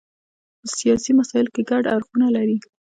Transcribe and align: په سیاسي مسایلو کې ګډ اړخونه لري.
په 0.59 0.67
سیاسي 0.79 1.11
مسایلو 1.19 1.53
کې 1.55 1.67
ګډ 1.69 1.83
اړخونه 1.95 2.27
لري. 2.35 2.57